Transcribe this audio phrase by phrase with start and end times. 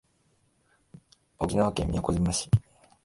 [1.37, 2.49] 沖縄県宮古島市